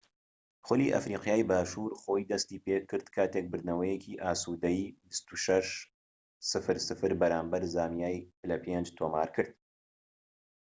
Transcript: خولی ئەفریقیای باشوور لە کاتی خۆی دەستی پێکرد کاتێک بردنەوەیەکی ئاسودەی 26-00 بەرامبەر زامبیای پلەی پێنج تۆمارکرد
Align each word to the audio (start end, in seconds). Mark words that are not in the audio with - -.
خولی 0.65 0.93
ئەفریقیای 0.93 1.43
باشوور 1.51 1.89
لە 1.91 1.93
کاتی 1.97 2.01
خۆی 2.05 2.27
دەستی 2.31 2.61
پێکرد 2.65 3.07
کاتێک 3.15 3.45
بردنەوەیەکی 3.51 4.19
ئاسودەی 4.23 4.81
26-00 6.41 7.19
بەرامبەر 7.21 7.61
زامبیای 7.75 8.25
پلەی 8.41 8.63
پێنج 8.65 8.87
تۆمارکرد 8.97 9.51